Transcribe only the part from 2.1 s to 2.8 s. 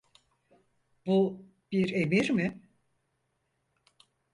mi?